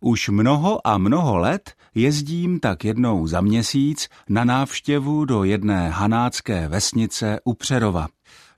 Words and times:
Už 0.00 0.28
mnoho 0.28 0.86
a 0.86 0.98
mnoho 0.98 1.38
let 1.38 1.72
jezdím 1.94 2.60
tak 2.60 2.84
jednou 2.84 3.26
za 3.26 3.40
měsíc 3.40 4.08
na 4.28 4.44
návštěvu 4.44 5.24
do 5.24 5.44
jedné 5.44 5.90
hanácké 5.90 6.68
vesnice 6.68 7.40
u 7.44 7.54
Přerova. 7.54 8.06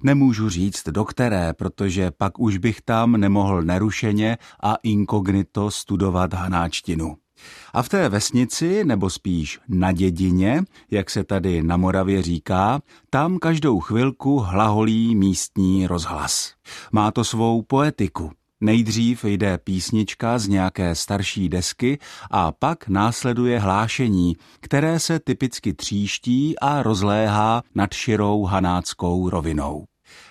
Nemůžu 0.02 0.48
říct 0.48 0.88
do 0.88 1.04
které, 1.04 1.52
protože 1.52 2.10
pak 2.10 2.38
už 2.38 2.58
bych 2.58 2.80
tam 2.80 3.12
nemohl 3.12 3.62
nerušeně 3.62 4.38
a 4.62 4.76
inkognito 4.82 5.70
studovat 5.70 6.34
hanáčtinu. 6.34 7.16
A 7.72 7.82
v 7.82 7.88
té 7.88 8.08
vesnici, 8.08 8.84
nebo 8.84 9.10
spíš 9.10 9.60
na 9.68 9.92
dědině, 9.92 10.62
jak 10.90 11.10
se 11.10 11.24
tady 11.24 11.62
na 11.62 11.76
Moravě 11.76 12.22
říká, 12.22 12.80
tam 13.10 13.38
každou 13.38 13.80
chvilku 13.80 14.38
hlaholí 14.38 15.14
místní 15.14 15.86
rozhlas. 15.86 16.54
Má 16.92 17.10
to 17.10 17.24
svou 17.24 17.62
poetiku. 17.62 18.32
Nejdřív 18.60 19.24
jde 19.24 19.58
písnička 19.58 20.38
z 20.38 20.48
nějaké 20.48 20.94
starší 20.94 21.48
desky 21.48 21.98
a 22.30 22.52
pak 22.52 22.88
následuje 22.88 23.58
hlášení, 23.58 24.36
které 24.60 25.00
se 25.00 25.18
typicky 25.18 25.74
tříští 25.74 26.58
a 26.58 26.82
rozléhá 26.82 27.62
nad 27.74 27.92
širou 27.92 28.44
hanáckou 28.44 29.30
rovinou. 29.30 29.84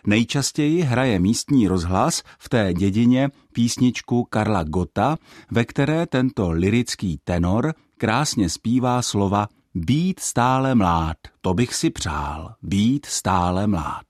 Nejčastěji 0.07 0.81
hraje 0.81 1.19
místní 1.19 1.67
rozhlas 1.67 2.23
v 2.39 2.49
té 2.49 2.73
dědině 2.73 3.29
písničku 3.53 4.23
Karla 4.23 4.63
Gota, 4.63 5.17
ve 5.51 5.65
které 5.65 6.05
tento 6.05 6.51
lirický 6.51 7.19
tenor 7.23 7.73
krásně 7.97 8.49
zpívá 8.49 9.01
slova 9.01 9.47
být 9.75 10.19
stále 10.19 10.75
mlád, 10.75 11.17
to 11.41 11.53
bych 11.53 11.73
si 11.75 11.89
přál, 11.89 12.55
být 12.61 13.05
stále 13.05 13.67
mlád. 13.67 14.08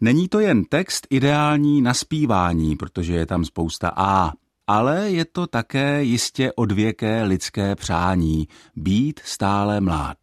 Není 0.00 0.28
to 0.28 0.40
jen 0.40 0.64
text 0.64 1.06
ideální 1.10 1.82
na 1.82 1.94
zpívání, 1.94 2.76
protože 2.76 3.14
je 3.14 3.26
tam 3.26 3.44
spousta 3.44 3.92
A, 3.96 4.32
ale 4.66 5.10
je 5.10 5.24
to 5.24 5.46
také 5.46 6.02
jistě 6.02 6.52
odvěké 6.52 7.22
lidské 7.22 7.76
přání 7.76 8.48
být 8.76 9.20
stále 9.24 9.80
mlád. 9.80 10.16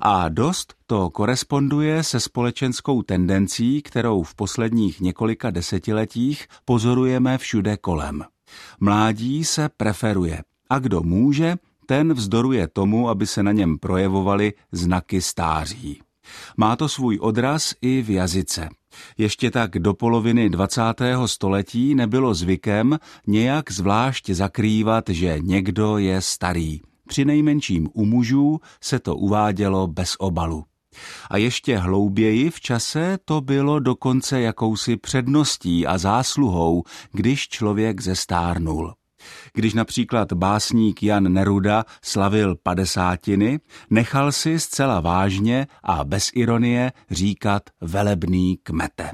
A 0.00 0.28
dost 0.28 0.74
to 0.86 1.10
koresponduje 1.10 2.02
se 2.02 2.20
společenskou 2.20 3.02
tendencí, 3.02 3.82
kterou 3.82 4.22
v 4.22 4.34
posledních 4.34 5.00
několika 5.00 5.50
desetiletích 5.50 6.46
pozorujeme 6.64 7.38
všude 7.38 7.76
kolem. 7.76 8.24
Mládí 8.80 9.44
se 9.44 9.68
preferuje 9.76 10.42
a 10.70 10.78
kdo 10.78 11.00
může, 11.00 11.56
ten 11.86 12.14
vzdoruje 12.14 12.68
tomu, 12.68 13.08
aby 13.08 13.26
se 13.26 13.42
na 13.42 13.52
něm 13.52 13.78
projevovaly 13.78 14.52
znaky 14.72 15.22
stáří. 15.22 16.02
Má 16.56 16.76
to 16.76 16.88
svůj 16.88 17.18
odraz 17.20 17.74
i 17.82 18.02
v 18.02 18.10
jazyce. 18.10 18.68
Ještě 19.18 19.50
tak 19.50 19.70
do 19.70 19.94
poloviny 19.94 20.50
20. 20.50 20.82
století 21.26 21.94
nebylo 21.94 22.34
zvykem 22.34 22.98
nějak 23.26 23.72
zvlášť 23.72 24.30
zakrývat, 24.30 25.04
že 25.08 25.38
někdo 25.40 25.98
je 25.98 26.20
starý. 26.20 26.80
Při 27.08 27.24
nejmenším 27.24 27.88
u 27.92 28.04
mužů 28.04 28.60
se 28.80 28.98
to 28.98 29.16
uvádělo 29.16 29.86
bez 29.86 30.16
obalu. 30.18 30.64
A 31.30 31.36
ještě 31.36 31.78
hlouběji 31.78 32.50
v 32.50 32.60
čase 32.60 33.18
to 33.24 33.40
bylo 33.40 33.78
dokonce 33.78 34.40
jakousi 34.40 34.96
předností 34.96 35.86
a 35.86 35.98
zásluhou, 35.98 36.82
když 37.12 37.48
člověk 37.48 38.00
zestárnul. 38.00 38.94
Když 39.54 39.74
například 39.74 40.32
básník 40.32 41.02
Jan 41.02 41.32
Neruda 41.32 41.84
slavil 42.02 42.56
padesátiny, 42.62 43.60
nechal 43.90 44.32
si 44.32 44.60
zcela 44.60 45.00
vážně 45.00 45.66
a 45.82 46.04
bez 46.04 46.30
ironie 46.34 46.92
říkat 47.10 47.62
velebný 47.80 48.56
kmete. 48.62 49.10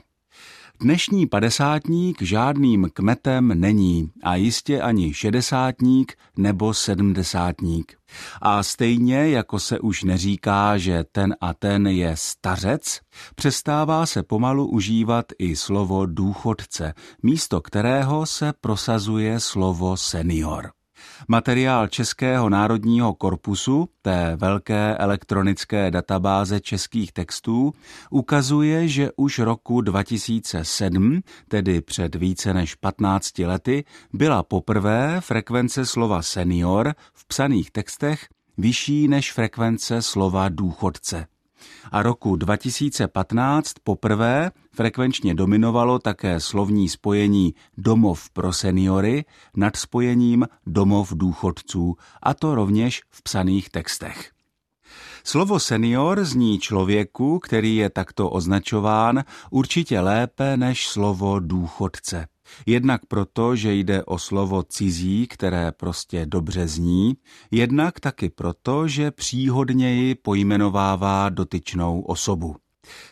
Dnešní 0.81 1.27
padesátník 1.27 2.23
žádným 2.23 2.89
kmetem 2.93 3.61
není 3.61 4.11
a 4.23 4.35
jistě 4.35 4.81
ani 4.83 5.15
šedesátník 5.15 6.13
nebo 6.37 6.75
sedmdesátník. 6.75 7.97
A 8.43 8.63
stejně 8.63 9.29
jako 9.29 9.59
se 9.59 9.81
už 9.81 10.03
neříká, 10.03 10.79
že 10.79 11.05
ten 11.13 11.37
a 11.41 11.55
ten 11.55 11.87
je 11.87 12.13
stařec, 12.17 13.01
přestává 13.35 14.07
se 14.07 14.23
pomalu 14.23 14.67
užívat 14.67 15.27
i 15.39 15.57
slovo 15.57 16.07
důchodce, 16.07 16.95
místo 17.23 17.61
kterého 17.61 18.27
se 18.27 18.53
prosazuje 18.61 19.41
slovo 19.41 19.97
senior. 19.97 20.76
Materiál 21.29 21.89
Českého 21.89 22.49
národního 22.49 23.15
korpusu, 23.15 23.89
té 24.03 24.37
velké 24.37 24.97
elektronické 24.97 25.91
databáze 25.91 26.61
českých 26.61 27.13
textů, 27.13 27.73
ukazuje, 28.11 28.89
že 28.89 29.11
už 29.17 29.39
roku 29.39 29.81
2007, 29.81 31.21
tedy 31.49 31.81
před 31.81 32.15
více 32.15 32.55
než 32.55 32.75
15 32.75 33.39
lety, 33.39 33.85
byla 34.13 34.43
poprvé 34.43 35.21
frekvence 35.21 35.87
slova 35.87 36.23
senior 36.23 36.95
v 37.15 37.27
psaných 37.27 37.71
textech 37.71 38.29
vyšší 38.59 39.09
než 39.09 39.33
frekvence 39.33 40.03
slova 40.03 40.49
důchodce 40.49 41.27
a 41.93 42.03
roku 42.03 42.37
2015 42.37 43.73
poprvé 43.85 44.51
frekvenčně 44.75 45.35
dominovalo 45.35 45.99
také 45.99 46.41
slovní 46.41 46.89
spojení 46.89 47.55
domov 47.79 48.31
pro 48.31 48.53
seniory 48.53 49.25
nad 49.57 49.77
spojením 49.77 50.47
domov 50.67 51.13
důchodců, 51.15 51.97
a 52.23 52.35
to 52.35 52.55
rovněž 52.55 53.03
v 53.11 53.23
psaných 53.23 53.71
textech. 53.71 54.31
Slovo 55.25 55.61
senior 55.61 56.25
zní 56.25 56.59
člověku, 56.59 57.39
který 57.39 57.77
je 57.77 57.91
takto 57.91 58.31
označován, 58.31 59.25
určitě 59.51 60.01
lépe 60.01 60.57
než 60.57 60.89
slovo 60.89 61.41
důchodce. 61.41 62.27
Jednak 62.67 63.07
proto, 63.07 63.57
že 63.57 63.75
jde 63.75 64.05
o 64.05 64.19
slovo 64.19 64.63
cizí, 64.63 65.27
které 65.27 65.73
prostě 65.73 66.27
dobře 66.27 66.69
zní, 66.69 67.15
jednak 67.51 68.01
taky 68.01 68.31
proto, 68.31 68.89
že 68.89 69.11
příhodněji 69.11 70.15
pojmenovává 70.15 71.29
dotyčnou 71.29 72.01
osobu. 72.01 72.57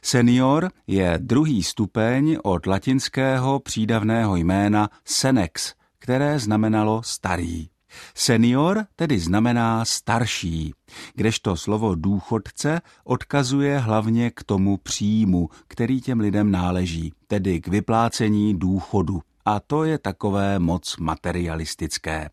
Senior 0.02 0.70
je 0.86 1.18
druhý 1.22 1.62
stupeň 1.62 2.36
od 2.42 2.66
latinského 2.66 3.60
přídavného 3.60 4.36
jména 4.36 4.90
senex, 5.04 5.74
které 5.98 6.38
znamenalo 6.38 7.02
starý. 7.02 7.73
Senior 8.14 8.86
tedy 8.96 9.18
znamená 9.18 9.84
starší, 9.84 10.74
kdežto 11.14 11.56
slovo 11.56 11.94
důchodce 11.94 12.80
odkazuje 13.04 13.78
hlavně 13.78 14.30
k 14.30 14.42
tomu 14.42 14.76
příjmu, 14.76 15.48
který 15.68 16.00
těm 16.00 16.20
lidem 16.20 16.50
náleží, 16.50 17.12
tedy 17.26 17.60
k 17.60 17.68
vyplácení 17.68 18.58
důchodu. 18.58 19.22
A 19.44 19.60
to 19.60 19.84
je 19.84 19.98
takové 19.98 20.58
moc 20.58 20.96
materialistické. 20.96 22.30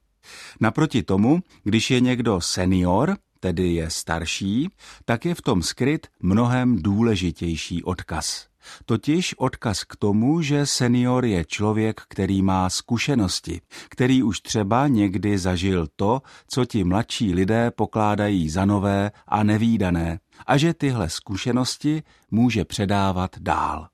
Naproti 0.60 1.04
tomu, 1.04 1.40
když 1.64 1.92
je 1.92 2.00
někdo 2.00 2.42
senior, 2.42 3.18
tedy 3.40 3.74
je 3.74 3.90
starší, 3.90 4.70
tak 5.06 5.26
je 5.26 5.36
v 5.36 5.42
tom 5.42 5.62
skryt 5.62 6.08
mnohem 6.22 6.82
důležitější 6.82 7.84
odkaz. 7.84 8.51
Totiž 8.86 9.36
odkaz 9.38 9.84
k 9.84 9.96
tomu, 9.96 10.42
že 10.42 10.66
senior 10.66 11.26
je 11.26 11.46
člověk, 11.46 12.02
který 12.08 12.42
má 12.42 12.70
zkušenosti, 12.70 13.62
který 13.90 14.24
už 14.24 14.40
třeba 14.40 14.88
někdy 14.88 15.38
zažil 15.38 15.88
to, 15.96 16.22
co 16.48 16.66
ti 16.66 16.84
mladší 16.84 17.34
lidé 17.34 17.72
pokládají 17.72 18.50
za 18.50 18.66
nové 18.66 19.12
a 19.28 19.44
nevýdané, 19.44 20.20
a 20.48 20.58
že 20.58 20.74
tyhle 20.74 21.10
zkušenosti 21.10 22.04
může 22.32 22.66
předávat 22.66 23.32
dál. 23.40 23.88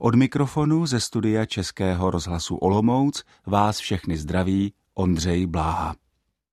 Od 0.00 0.14
mikrofonu 0.14 0.86
ze 0.86 1.00
studia 1.00 1.46
Českého 1.46 2.10
rozhlasu 2.10 2.56
Olomouc 2.56 3.22
vás 3.46 3.78
všechny 3.78 4.16
zdraví 4.16 4.72
Ondřej 4.94 5.46
Bláha. 5.46 5.94